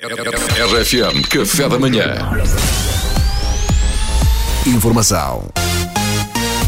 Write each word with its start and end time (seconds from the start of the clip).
RFM 0.00 1.22
Café 1.30 1.68
da 1.68 1.78
Manhã. 1.78 2.16
Informação 4.66 5.48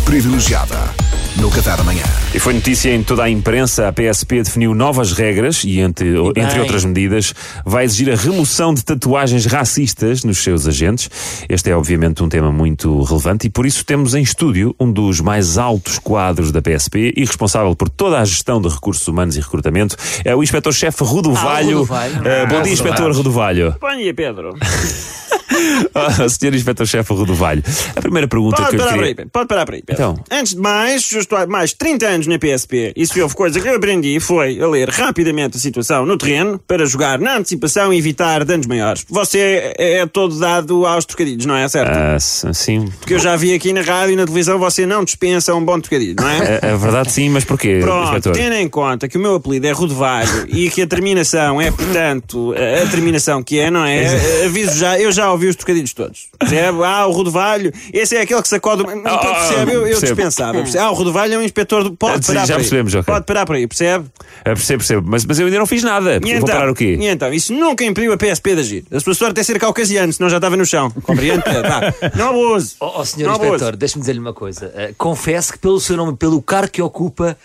privilegiada 0.04 0.94
no 1.38 1.50
Café 1.50 1.76
da 1.76 1.82
Manhã. 1.82 2.02
E 2.34 2.38
foi 2.38 2.54
notícia 2.54 2.94
em 2.94 3.02
toda 3.02 3.24
a 3.24 3.30
imprensa. 3.30 3.88
A 3.88 3.92
PSP 3.92 4.42
definiu 4.42 4.74
novas 4.74 5.12
regras 5.12 5.64
e, 5.64 5.80
entre, 5.80 6.14
entre 6.36 6.60
outras 6.60 6.84
medidas, 6.84 7.34
vai 7.64 7.84
exigir 7.84 8.12
a 8.12 8.16
remoção 8.16 8.72
de 8.72 8.84
tatuagens 8.84 9.46
racistas 9.46 10.24
nos 10.24 10.38
seus 10.38 10.66
agentes. 10.66 11.10
Este 11.48 11.70
é, 11.70 11.76
obviamente, 11.76 12.22
um 12.22 12.28
tema 12.28 12.50
muito 12.50 13.02
relevante 13.02 13.46
e, 13.46 13.50
por 13.50 13.66
isso, 13.66 13.84
temos 13.84 14.14
em 14.14 14.22
estúdio 14.22 14.74
um 14.80 14.90
dos 14.90 15.20
mais 15.20 15.58
altos 15.58 15.98
quadros 15.98 16.50
da 16.50 16.62
PSP 16.62 17.12
e 17.16 17.24
responsável 17.24 17.74
por 17.74 17.88
toda 17.88 18.18
a 18.18 18.24
gestão 18.24 18.60
de 18.60 18.68
recursos 18.68 19.06
humanos 19.06 19.36
e 19.36 19.40
recrutamento. 19.40 19.96
É 20.24 20.34
o 20.34 20.42
inspetor-chefe 20.42 21.04
Rodovalho. 21.04 21.80
Rodovalho. 21.80 22.14
Uh, 22.20 22.46
bom 22.48 22.62
dia, 22.62 22.72
inspetor 22.72 23.12
Rodovalho. 23.14 23.76
Bom 23.80 23.96
dia, 23.96 24.14
Pedro. 24.14 24.54
Ah, 25.94 26.28
Senhor 26.28 26.54
inspetor-chefe 26.54 27.12
Rodovalho. 27.12 27.62
A 27.94 28.00
primeira 28.00 28.28
pergunta 28.28 28.56
Pode 28.56 28.70
que 28.70 28.76
eu 28.76 28.80
parar 28.80 28.92
queria... 28.98 29.14
aí. 29.18 29.26
Pode 29.26 29.48
parar 29.48 29.64
por 29.64 29.74
aí, 29.74 29.82
Pedro. 29.82 30.02
Então. 30.02 30.24
Antes 30.30 30.54
de 30.54 30.60
mais, 30.60 31.10
eu 31.12 31.20
estou 31.20 31.38
há 31.38 31.46
mais 31.46 31.70
de 31.70 31.76
30 31.76 32.06
anos 32.06 32.26
na 32.26 32.38
PSP 32.38 32.92
e 32.94 33.06
se 33.06 33.20
houve 33.20 33.34
coisa 33.34 33.60
que 33.60 33.66
eu 33.66 33.76
aprendi 33.76 34.20
foi 34.20 34.60
a 34.60 34.66
ler 34.66 34.90
rapidamente 34.90 35.56
a 35.56 35.60
situação 35.60 36.04
no 36.04 36.18
terreno 36.18 36.60
para 36.66 36.84
jogar 36.84 37.18
na 37.18 37.38
antecipação 37.38 37.92
e 37.92 37.98
evitar 37.98 38.44
danos 38.44 38.66
maiores. 38.66 39.04
Você 39.08 39.74
é, 39.78 39.98
é 39.98 40.06
todo 40.06 40.38
dado 40.38 40.86
aos 40.86 41.04
trocadilhos, 41.04 41.46
não 41.46 41.56
é? 41.56 41.66
Certo? 41.68 41.96
Ah, 41.96 42.18
sim. 42.20 42.92
Porque 43.00 43.14
eu 43.14 43.18
já 43.18 43.34
vi 43.36 43.54
aqui 43.54 43.72
na 43.72 43.80
rádio 43.80 44.12
e 44.12 44.16
na 44.16 44.24
televisão 44.24 44.58
você 44.58 44.84
não 44.84 45.04
dispensa 45.04 45.54
um 45.54 45.64
bom 45.64 45.80
trocadilho, 45.80 46.16
não 46.18 46.28
é? 46.28 46.60
É, 46.62 46.68
é 46.70 46.76
verdade, 46.76 47.10
sim, 47.10 47.30
mas 47.30 47.44
porquê, 47.44 47.78
Pronto, 47.80 48.08
inspetor? 48.08 48.32
tendo 48.34 48.54
em 48.54 48.68
conta 48.68 49.08
que 49.08 49.16
o 49.16 49.20
meu 49.20 49.36
apelido 49.36 49.66
é 49.66 49.72
Rodovalho 49.72 50.46
e 50.48 50.68
que 50.70 50.82
a 50.82 50.86
terminação 50.86 51.60
é, 51.60 51.70
portanto, 51.70 52.54
a 52.54 52.76
a 52.86 52.86
terminação 52.88 53.42
que 53.42 53.58
é, 53.58 53.70
não 53.70 53.84
é? 53.84 54.44
Aviso 54.44 54.78
já, 54.78 54.98
eu 54.98 55.10
já 55.10 55.32
ouvi 55.36 55.46
os 55.48 55.56
trocadilhos 55.56 55.92
todos. 55.92 56.28
Percebe? 56.38 56.78
Ah, 56.84 57.06
o 57.06 57.12
Rodovalho, 57.12 57.72
esse 57.92 58.16
é 58.16 58.20
aquele 58.22 58.42
que 58.42 58.48
sacode. 58.48 58.82
o- 58.82 58.86
Ah, 59.04 59.18
percebe? 59.18 59.72
Eu, 59.72 59.86
eu 59.86 60.00
dispensava. 60.00 60.54
percebe? 60.58 60.78
Ah, 60.84 60.90
o 60.90 60.94
Rodovalho 60.94 61.34
é 61.34 61.38
um 61.38 61.42
inspetor 61.42 61.84
do. 61.84 61.90
Ah, 61.90 61.96
Pode 61.98 62.26
sim, 62.26 62.32
parar 62.34 62.46
já 62.46 62.54
por 62.54 62.58
aí. 62.60 62.64
percebemos, 62.64 62.94
ok. 62.94 63.04
Pode 63.14 63.24
parar 63.26 63.46
por 63.46 63.56
aí, 63.56 63.66
percebe? 63.66 64.06
Ah, 64.40 64.42
percebo, 64.44 64.78
percebo. 64.78 65.08
Mas, 65.08 65.24
mas 65.24 65.38
eu 65.38 65.46
ainda 65.46 65.58
não 65.58 65.66
fiz 65.66 65.82
nada. 65.82 66.16
E 66.16 66.20
Vou 66.20 66.30
então, 66.30 66.46
parar 66.46 66.70
o 66.70 66.74
quê? 66.74 66.96
e 67.00 67.06
então, 67.06 67.32
isso 67.32 67.52
nunca 67.52 67.84
impediu 67.84 68.12
a 68.12 68.16
PSP 68.16 68.54
de 68.54 68.60
agir. 68.60 68.84
A 68.90 69.00
sua 69.00 69.14
sorte 69.14 69.40
é 69.40 69.42
ser 69.42 69.58
caucasiano, 69.58 70.12
senão 70.12 70.28
já 70.28 70.36
estava 70.36 70.56
no 70.56 70.66
chão. 70.66 70.90
Compreende? 71.02 71.42
Vá, 71.44 71.94
não 72.16 72.30
abuse. 72.30 72.74
Ó 72.80 73.00
oh, 73.00 73.04
senhor 73.04 73.28
Não 73.38 73.44
inspetor, 73.44 73.76
deixe-me 73.76 74.00
dizer-lhe 74.00 74.20
uma 74.20 74.32
coisa. 74.34 74.72
Eh, 74.74 74.92
confesso 74.96 75.52
que 75.52 75.58
pelo 75.58 75.80
seu 75.80 75.96
nome, 75.96 76.16
pelo 76.16 76.40
cargo 76.42 76.70
que 76.70 76.82
ocupa, 76.82 77.36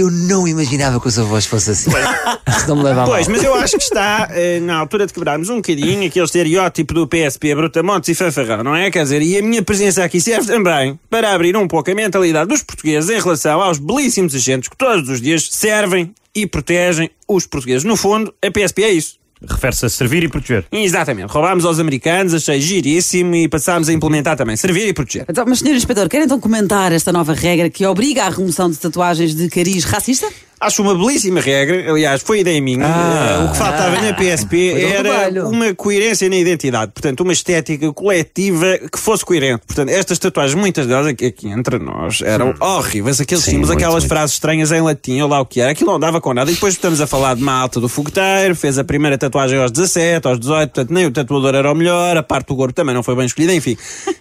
eu 0.00 0.10
não 0.10 0.46
imaginava 0.46 1.00
que 1.00 1.08
a 1.08 1.10
sua 1.10 1.24
voz 1.24 1.46
fosse 1.46 1.70
assim. 1.70 1.90
Se 1.90 2.68
não 2.68 2.76
me 2.76 2.82
leva 2.82 3.02
a. 3.02 3.06
Pois, 3.06 3.28
mas 3.28 3.42
eu 3.42 3.54
acho 3.54 3.76
que 3.76 3.82
está 3.82 4.28
eh, 4.30 4.60
na 4.60 4.76
altura 4.76 5.06
de 5.06 5.12
quebrarmos 5.12 5.48
um 5.48 5.56
bocadinho 5.56 6.06
aquele 6.06 6.24
estereótipo 6.24 6.94
do 6.94 7.06
PSP 7.06 7.54
Brutamontes 7.54 8.08
e 8.08 8.14
Fanfarrão, 8.14 8.62
não 8.62 8.74
é? 8.74 8.90
Quer 8.90 9.02
dizer, 9.02 9.22
e 9.22 9.36
a 9.38 9.42
minha 9.42 9.62
presença 9.62 10.04
aqui 10.04 10.20
serve 10.20 10.46
também 10.46 10.98
para 11.10 11.32
abrir 11.32 11.56
um 11.56 11.66
pouco 11.66 11.90
a 11.90 11.94
mentalidade 11.94 12.48
dos 12.48 12.62
portugueses 12.62 13.10
em 13.10 13.20
relação 13.20 13.60
aos 13.60 13.78
belíssimos 13.78 14.34
agentes 14.34 14.68
que 14.68 14.76
todos 14.76 15.08
os 15.08 15.20
dias 15.20 15.48
servem 15.50 16.12
e 16.34 16.46
protegem 16.46 17.10
os 17.26 17.46
portugueses. 17.46 17.84
No 17.84 17.96
fundo, 17.96 18.32
a 18.44 18.50
PSP 18.50 18.84
é 18.84 18.90
isso. 18.90 19.18
Refere-se 19.46 19.86
a 19.86 19.88
servir 19.88 20.24
e 20.24 20.28
proteger. 20.28 20.64
Exatamente. 20.72 21.30
Roubámos 21.30 21.64
aos 21.64 21.78
americanos, 21.78 22.34
achei 22.34 22.60
giríssimo 22.60 23.34
e 23.34 23.48
passámos 23.48 23.88
a 23.88 23.92
implementar 23.92 24.36
também. 24.36 24.56
Servir 24.56 24.88
e 24.88 24.92
proteger. 24.92 25.24
Então, 25.28 25.44
mas, 25.46 25.60
senhor 25.60 25.76
inspetor, 25.76 26.08
quer 26.08 26.22
então 26.22 26.40
comentar 26.40 26.92
esta 26.92 27.12
nova 27.12 27.32
regra 27.32 27.70
que 27.70 27.86
obriga 27.86 28.24
à 28.24 28.28
remoção 28.28 28.70
de 28.70 28.76
tatuagens 28.76 29.34
de 29.34 29.48
cariz 29.48 29.84
racista? 29.84 30.28
Acho 30.60 30.82
uma 30.82 30.94
belíssima 30.94 31.40
regra, 31.40 31.90
aliás, 31.90 32.20
foi 32.20 32.40
ideia 32.40 32.60
minha. 32.60 32.84
Ah. 32.84 33.38
Eh, 33.40 33.44
o 33.44 33.52
que 33.52 33.58
faltava 33.58 34.00
na 34.00 34.12
PSP 34.12 34.72
era 34.82 35.46
uma 35.46 35.72
coerência 35.72 36.28
na 36.28 36.36
identidade, 36.36 36.90
portanto, 36.92 37.20
uma 37.20 37.32
estética 37.32 37.92
coletiva 37.92 38.78
que 38.90 38.98
fosse 38.98 39.24
coerente. 39.24 39.62
Portanto, 39.66 39.88
estas 39.90 40.18
tatuagens, 40.18 40.58
muitas 40.58 40.86
delas 40.86 41.06
aqui, 41.06 41.26
aqui 41.26 41.48
entre 41.48 41.78
nós, 41.78 42.20
eram 42.22 42.54
horríveis. 42.60 43.20
Aqueles 43.20 43.44
Sim, 43.44 43.52
símbolos, 43.52 43.68
muito, 43.68 43.78
aquelas 43.78 44.02
muito. 44.02 44.08
frases 44.08 44.34
estranhas 44.34 44.72
em 44.72 44.80
latim, 44.80 45.20
ou 45.20 45.28
lá 45.28 45.40
o 45.40 45.46
que 45.46 45.60
era, 45.60 45.70
aquilo 45.70 45.92
não 45.92 46.00
dava 46.00 46.20
com 46.20 46.34
nada. 46.34 46.50
E 46.50 46.54
depois 46.54 46.74
estamos 46.74 47.00
a 47.00 47.06
falar 47.06 47.36
de 47.36 47.42
uma 47.42 47.52
alta 47.52 47.78
do 47.80 47.88
fogueteiro, 47.88 48.56
fez 48.56 48.78
a 48.78 48.84
primeira 48.84 49.16
tatuagem 49.16 49.60
aos 49.60 49.70
17, 49.70 50.26
aos 50.26 50.40
18, 50.40 50.70
portanto, 50.70 50.92
nem 50.92 51.06
o 51.06 51.10
tatuador 51.12 51.54
era 51.54 51.70
o 51.70 51.74
melhor, 51.74 52.16
a 52.16 52.22
parte 52.22 52.48
do 52.48 52.56
corpo 52.56 52.74
também 52.74 52.94
não 52.94 53.02
foi 53.04 53.14
bem 53.14 53.26
escolhida, 53.26 53.54
enfim. 53.54 53.76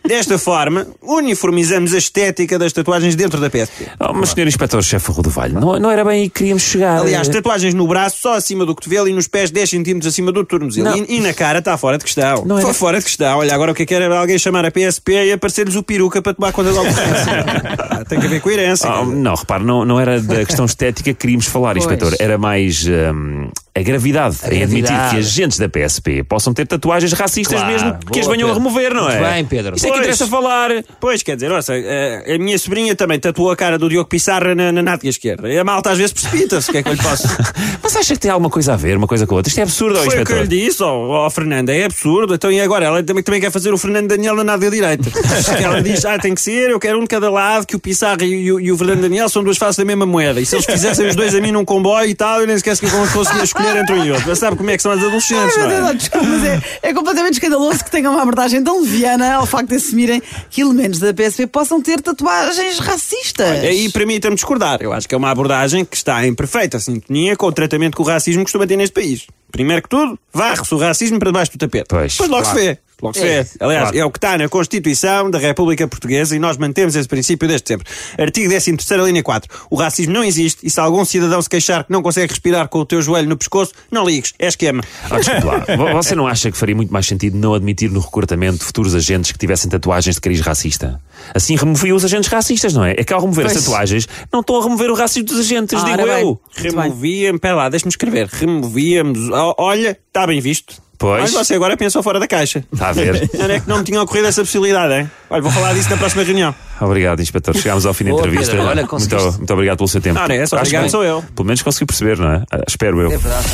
Desta 0.06 0.38
forma, 0.40 0.86
uniformizamos 1.02 1.94
a 1.94 1.98
estética 1.98 2.60
das 2.60 2.72
tatuagens 2.74 3.16
dentro 3.16 3.42
da 3.42 3.50
PSP. 3.50 3.88
Oh, 4.00 4.14
mas, 4.14 4.30
senhor 4.30 4.48
inspetor-chefe 4.48 5.12
Rodovalho, 5.12 5.60
não, 5.60 5.80
não 5.80 5.90
era 5.90 6.06
bem 6.06 6.27
aí 6.28 6.30
que 6.30 6.40
queríamos 6.40 6.64
chegar. 6.64 7.00
Aliás, 7.00 7.28
Eh, 7.28 7.32
tatuagens 7.32 7.74
no 7.74 7.88
braço 7.88 8.18
só 8.22 8.34
acima 8.36 8.66
do 8.66 8.76
cotovelo 8.76 9.08
e 9.08 9.14
nos 9.14 9.28
pés 9.28 9.50
10 9.52 9.70
centímetros 9.70 10.14
acima 10.14 10.32
do 10.32 10.44
tornozelo. 10.46 10.96
E, 11.08 11.18
e 11.18 11.22
na 11.22 11.34
cara 11.34 11.60
está 11.60 11.78
fora 11.78 11.98
de 11.98 12.04
questão. 12.04 12.46
Não 12.46 12.58
Foi 12.58 12.66
era- 12.66 12.74
fora 12.74 13.00
de 13.00 13.06
questão. 13.06 13.40
Olha, 13.40 13.54
agora 13.54 13.72
o 13.72 13.76
que 13.76 13.84
é 13.84 13.86
que 13.86 13.94
era 13.94 14.20
alguém 14.20 14.38
chamar 14.38 14.66
a 14.66 14.72
PSP 14.72 15.26
e 15.26 15.32
aparecer-lhes 15.32 15.76
o 15.76 15.84
peruca 15.84 16.22
para 16.22 16.34
tomar 16.34 16.52
conta 16.52 16.72
da 16.74 16.82
ocorrência. 16.82 17.78
Ah, 17.90 18.04
Tem 18.06 18.20
que 18.20 18.26
haver 18.28 18.42
coerência. 18.42 18.90
Oh, 18.92 19.06
não, 19.06 19.34
repare, 19.36 19.64
não, 19.64 19.84
não 19.86 20.00
era 20.00 20.22
da 20.22 20.46
questão 20.46 20.66
estética 20.66 21.12
que 21.14 21.20
queríamos 21.20 21.46
falar, 21.48 21.74
Pois. 21.74 21.86
inspetor. 21.86 22.16
Era 22.20 22.38
mais 22.38 22.86
hum, 22.86 23.50
a 23.78 23.84
gravidade 23.84 24.38
em 24.52 24.64
admitir 24.64 24.88
gravidade. 24.88 25.10
que 25.12 25.18
agentes 25.18 25.58
da 25.60 25.70
PSP 25.70 26.24
possam 26.24 26.54
ter 26.54 26.66
tatuagens 26.68 27.14
racistas 27.14 27.60
Claro, 27.60 27.72
mesmo 27.74 27.98
que 28.12 28.20
as 28.20 28.28
venham 28.28 28.50
a 28.50 28.54
Pedro. 28.54 28.64
remover, 28.70 28.94
não 28.94 29.04
Muito 29.04 29.16
é? 29.18 29.34
bem, 29.34 29.46
Pedro. 29.46 29.76
Isso 29.76 29.86
é 29.86 29.90
que 29.90 29.94
Pois. 29.94 30.06
interessa 30.06 30.28
falar. 30.28 30.70
Pois, 31.00 31.24
quer 31.24 31.36
dizer, 31.36 31.52
ouça, 31.52 31.74
eh, 31.76 32.36
a 32.36 32.38
minha 32.38 32.58
sobrinha 32.58 32.96
também 32.96 33.20
tatuou 33.20 33.52
a 33.52 33.56
cara 33.56 33.78
do 33.78 33.88
Diogo 33.90 34.10
Pissarra 34.10 34.56
na, 34.56 34.72
na 34.72 34.82
nádega 34.82 35.10
esquerda. 35.10 35.50
E 35.52 35.58
a 35.58 35.64
malta 35.64 35.92
às 35.92 35.98
vezes 35.98 36.14
precipita-se. 36.14 36.70
O 36.70 36.72
que 36.72 36.78
é 36.80 36.84
que 36.84 36.90
eu 36.90 36.94
lhe 36.94 37.02
posso... 37.02 37.28
Mas 37.82 37.96
acha 37.96 38.14
que 38.14 38.20
tem 38.20 38.32
alguma 38.32 38.50
coisa 38.50 38.74
a 38.74 38.76
ver, 38.76 38.98
uma 38.98 39.08
coisa 39.08 39.26
com 39.28 39.36
a 39.36 39.38
outra? 39.38 39.50
Isto 39.50 39.60
é 39.60 39.64
absurdo, 39.64 40.00
Foi 40.00 40.22
o 40.22 40.26
que 40.26 40.32
eu 40.34 40.42
lhe 40.42 40.48
disse, 40.48 40.84
ó 40.84 41.30
Fernanda, 41.30 41.74
é 41.76 41.86
absurdo. 41.86 42.34
Então 42.36 42.52
e 42.52 42.60
agora? 42.60 42.86
Ela 42.86 43.04
também, 43.04 43.24
também 43.24 43.42
quer 43.42 43.52
fazer 43.52 43.74
o 43.74 43.78
Fernando 43.78 44.08
Daniel 44.08 44.36
na 44.36 44.44
nádega 44.44 44.72
direita. 44.72 45.10
ela 45.62 45.82
diz, 45.82 46.04
ah, 46.06 46.18
tem 46.18 46.34
que 46.34 46.42
ser, 46.42 46.70
eu 46.70 46.80
quero 46.80 46.98
um 46.98 47.02
de 47.02 47.08
cada 47.08 47.30
lado, 47.30 47.66
que 47.66 47.76
o 47.76 47.80
Pissarra 47.80 48.24
e 48.24 48.52
o, 48.52 48.60
e 48.60 48.72
o 48.72 48.78
Fernando 48.78 49.02
Daniel 49.02 49.30
são 49.30 49.44
duas 49.44 49.58
faces 49.58 49.78
da 49.78 49.86
mesma 49.86 50.06
moeda. 50.06 50.40
E 50.42 50.46
se 50.46 50.56
eles 50.56 50.66
fizessem 50.66 51.08
os 51.08 51.16
dois 51.16 51.36
a 51.36 51.42
mim 51.42 51.52
num 51.52 51.66
comboio 51.66 52.10
e 52.10 52.16
tal, 52.16 52.42
eu 52.42 52.48
nem 52.48 52.58
sequer 52.58 52.78
como 52.90 53.08
conseguia 53.12 53.44
escolher 53.44 53.67
entre 53.76 53.96
um 53.96 54.06
e 54.06 54.12
outro. 54.12 54.26
Mas 54.28 54.40
sabe 54.40 54.56
como 54.56 54.70
é 54.70 54.78
que 54.78 54.84
são 54.84 54.92
as 54.92 55.00
adolescentes, 55.00 55.58
não 55.58 55.90
é? 55.90 55.94
Desculpa, 55.94 56.28
mas 56.28 56.44
é, 56.44 56.62
é 56.84 56.94
completamente 56.94 57.34
escandaloso 57.34 57.84
que 57.84 57.92
tenham 57.92 58.14
uma 58.14 58.22
abordagem 58.22 58.64
tão 58.64 58.82
leviana 58.82 59.36
ao 59.36 59.46
facto 59.46 59.70
de 59.70 59.76
assumirem 59.76 60.22
que 60.50 60.62
elementos 60.62 61.00
da 61.00 61.14
PSP 61.14 61.48
possam 61.48 61.82
ter 61.82 62.02
tatuagens 62.02 62.80
racistas. 62.80 63.48
Aí 63.64 63.90
permita-me 63.92 64.36
discordar. 64.36 64.80
Eu 64.82 64.94
acho 64.94 65.08
que 65.08 65.16
é 65.16 65.18
uma 65.18 65.30
abordagem 65.32 65.84
que 65.84 65.96
está 65.96 66.26
em 66.26 66.34
perfeita 66.34 66.80
sintonia 66.80 67.36
com 67.36 67.48
o 67.48 67.52
tratamento 67.52 67.96
que 67.96 68.02
o 68.02 68.06
racismo 68.06 68.44
costuma 68.44 68.68
ter 68.68 68.78
neste 68.78 68.94
país. 68.94 69.26
Primeiro 69.52 69.82
que 69.82 69.90
tudo, 69.90 70.20
varre-se 70.34 70.74
o 70.74 70.78
racismo 70.78 71.20
para 71.20 71.30
debaixo 71.30 71.52
do 71.52 71.58
tapete. 71.58 71.88
Pois, 71.90 72.12
Depois 72.14 72.30
logo 72.30 72.44
claro. 72.44 72.60
se 72.60 72.66
vê. 72.66 72.80
Logo 73.02 73.14
se 73.18 73.24
É, 73.26 73.44
vê. 73.44 73.50
Aliás, 73.60 73.84
claro. 73.90 73.98
é 73.98 74.06
o 74.06 74.12
que 74.12 74.18
está 74.18 74.38
na 74.38 74.50
Constituição 74.50 75.30
da 75.30 75.38
República 75.38 75.88
Portuguesa 75.88 76.36
e 76.36 76.40
nós 76.40 76.58
mantemos 76.58 76.96
esse 76.96 77.08
princípio 77.08 77.48
desde 77.48 77.68
sempre. 77.68 77.88
Artigo 78.18 78.50
13 78.50 78.72
linha 79.06 79.22
4. 79.24 79.68
O 79.70 79.76
racismo 79.76 80.14
não 80.14 80.24
existe 80.24 80.66
e 80.66 80.70
se 80.70 80.80
algum 80.80 81.04
cidadão 81.06 81.42
se 81.42 81.50
queixar 81.50 81.84
que 81.84 81.92
não 81.92 82.02
consegue 82.02 82.30
respirar 82.34 82.68
com 82.70 82.80
o 82.80 82.86
teu 82.86 83.02
joelho 83.02 83.30
no 83.30 83.38
pescoço, 83.38 83.74
não 83.92 84.06
ligues. 84.06 84.34
É 84.40 84.48
esquema. 84.48 84.84
Ah, 85.06 85.18
lá. 85.46 85.76
Vo- 85.76 85.94
Você 85.94 86.16
não 86.16 86.28
acha 86.28 86.50
que 86.52 86.58
faria 86.58 86.76
muito 86.76 86.92
mais 86.92 87.06
sentido 87.06 87.38
não 87.38 87.54
admitir 87.54 87.90
no 87.92 88.00
recrutamento 88.00 88.64
futuros 88.64 88.96
agentes 88.96 89.32
que 89.32 89.38
tivessem 89.38 89.70
tatuagens 89.70 90.16
de 90.16 90.22
cariz 90.22 90.42
racista? 90.42 91.00
Assim 91.34 91.56
removia 91.56 91.96
os 91.96 92.04
agentes 92.06 92.30
racistas, 92.30 92.74
não 92.74 92.84
é? 92.84 92.92
É 92.98 93.04
que 93.04 93.14
ao 93.14 93.20
remover 93.22 93.46
as 93.46 93.54
Pois. 93.54 93.64
tatuagens, 93.66 94.08
não 94.32 94.40
estão 94.42 94.60
a 94.60 94.64
remover 94.64 94.90
o 94.90 94.96
racismo 94.96 95.28
dos 95.28 95.40
agentes, 95.40 95.80
Ah, 95.82 95.86
digo 95.86 96.08
eu. 96.08 96.42
Removíamos, 96.56 97.40
pera 97.42 97.56
lá, 97.56 97.70
deixa-me 97.70 97.90
escrever. 97.90 98.28
Removíamos. 98.32 99.30
ó, 99.32 99.56
Olha, 99.58 99.98
está 100.08 100.26
bem 100.28 100.40
visto. 100.42 100.82
Pois. 100.98 101.34
Olha, 101.36 101.44
você 101.44 101.54
agora 101.54 101.78
pensou 101.78 102.02
fora 102.02 102.20
da 102.20 102.28
caixa. 102.28 102.64
Está 102.74 102.90
a 102.90 102.94
ver. 102.94 103.30
Não 103.38 103.46
é 103.46 103.60
que 103.60 103.68
não 103.70 103.78
me 103.80 103.84
tinha 103.84 104.02
ocorrido 104.02 104.28
essa 104.28 104.42
possibilidade, 104.42 104.94
hein? 104.94 105.12
Olha, 105.30 105.42
vou 105.42 105.52
falar 105.52 105.74
disso 105.74 105.90
na 105.92 105.98
próxima 105.98 106.24
reunião. 106.24 106.56
Obrigado, 106.82 107.22
inspetor. 107.22 107.56
Chegámos 107.56 107.86
ao 107.86 107.94
fim 107.94 108.06
da 108.06 108.12
entrevista. 108.12 108.52
Pedro. 108.52 108.66
Olha, 108.68 108.76
muito, 108.78 108.90
conseguiste. 108.90 109.38
muito 109.38 109.54
obrigado 109.54 109.78
pelo 109.78 109.88
seu 109.88 110.02
tempo. 110.02 110.20
Ora, 110.20 110.34
é 110.34 110.46
só 110.46 110.58
obrigado 110.58 110.84
que- 110.86 110.90
sou 110.90 111.04
eu. 111.04 111.24
Pelo 111.36 111.46
menos 111.46 111.62
consegui 111.62 111.86
perceber, 111.86 112.18
não 112.18 112.32
é? 112.32 112.44
Ah, 112.52 112.62
espero 112.68 113.00
eu. 113.02 113.12
É 113.12 113.18
verdade. 113.18 113.48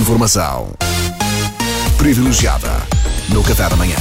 Informação 0.00 0.72
privilegiada 1.96 2.70
no 3.28 3.42
Café 3.42 3.68
da 3.68 3.76
Manhã. 3.76 3.96